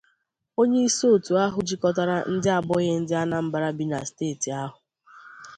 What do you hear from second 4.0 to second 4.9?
steeti ahụ